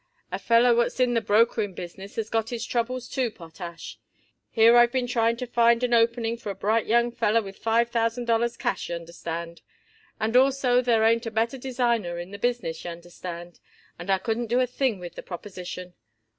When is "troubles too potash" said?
2.65-3.99